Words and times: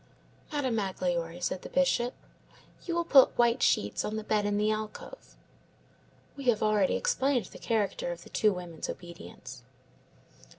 "Madame 0.51 0.77
Magloire," 0.77 1.39
said 1.39 1.61
the 1.61 1.69
Bishop, 1.69 2.15
"you 2.87 2.95
will 2.95 3.03
put 3.03 3.37
white 3.37 3.61
sheets 3.61 4.03
on 4.03 4.15
the 4.15 4.23
bed 4.23 4.47
in 4.47 4.57
the 4.57 4.71
alcove." 4.71 5.35
We 6.35 6.45
have 6.45 6.63
already 6.63 6.95
explained 6.95 7.45
the 7.45 7.59
character 7.59 8.11
of 8.11 8.23
the 8.23 8.29
two 8.31 8.51
women's 8.51 8.89
obedience. 8.89 9.61